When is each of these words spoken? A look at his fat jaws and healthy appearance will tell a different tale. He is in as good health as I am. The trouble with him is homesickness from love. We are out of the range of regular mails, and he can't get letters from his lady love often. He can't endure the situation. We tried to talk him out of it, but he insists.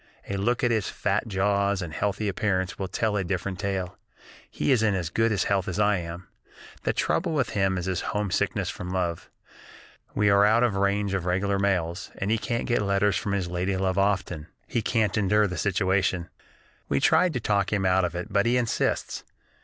A 0.27 0.35
look 0.35 0.63
at 0.63 0.71
his 0.71 0.89
fat 0.89 1.27
jaws 1.27 1.79
and 1.83 1.93
healthy 1.93 2.27
appearance 2.27 2.79
will 2.79 2.87
tell 2.87 3.15
a 3.15 3.23
different 3.23 3.59
tale. 3.59 3.99
He 4.49 4.71
is 4.71 4.81
in 4.81 4.95
as 4.95 5.11
good 5.11 5.31
health 5.43 5.67
as 5.67 5.77
I 5.79 5.97
am. 5.97 6.27
The 6.81 6.91
trouble 6.91 7.33
with 7.33 7.51
him 7.51 7.77
is 7.77 8.01
homesickness 8.01 8.71
from 8.71 8.89
love. 8.89 9.29
We 10.15 10.27
are 10.31 10.43
out 10.43 10.63
of 10.63 10.73
the 10.73 10.79
range 10.79 11.13
of 11.13 11.25
regular 11.27 11.59
mails, 11.59 12.09
and 12.17 12.31
he 12.31 12.39
can't 12.39 12.65
get 12.65 12.81
letters 12.81 13.15
from 13.15 13.33
his 13.33 13.47
lady 13.47 13.77
love 13.77 13.99
often. 13.99 14.47
He 14.65 14.81
can't 14.81 15.15
endure 15.19 15.45
the 15.45 15.55
situation. 15.55 16.29
We 16.89 16.99
tried 16.99 17.33
to 17.33 17.39
talk 17.39 17.71
him 17.71 17.85
out 17.85 18.03
of 18.03 18.15
it, 18.15 18.33
but 18.33 18.47
he 18.47 18.57
insists. 18.57 19.23